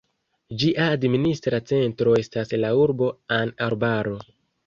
[0.61, 4.19] Ĝia administra centro estas la urbo An-Arbaro.